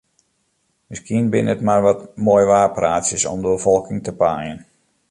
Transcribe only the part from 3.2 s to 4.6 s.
om de befolking te paaien.